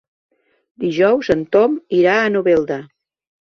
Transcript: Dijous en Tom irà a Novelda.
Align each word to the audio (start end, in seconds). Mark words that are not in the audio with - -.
Dijous 0.85 1.29
en 1.35 1.43
Tom 1.57 1.75
irà 1.99 2.17
a 2.23 2.33
Novelda. 2.33 2.81